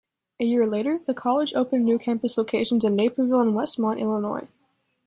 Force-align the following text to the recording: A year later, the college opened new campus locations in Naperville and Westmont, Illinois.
A 0.39 0.45
year 0.45 0.65
later, 0.65 0.99
the 1.05 1.13
college 1.13 1.53
opened 1.53 1.85
new 1.85 1.99
campus 1.99 2.35
locations 2.35 2.83
in 2.83 2.95
Naperville 2.95 3.39
and 3.41 3.53
Westmont, 3.53 3.99
Illinois. 3.99 4.47